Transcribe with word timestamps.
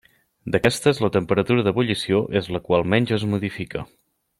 D'aquestes, 0.55 1.01
la 1.05 1.11
temperatura 1.17 1.67
d'ebullició 1.67 2.25
és 2.41 2.51
la 2.57 2.65
qual 2.71 2.91
menys 2.95 3.15
es 3.19 3.31
modifica. 3.35 3.89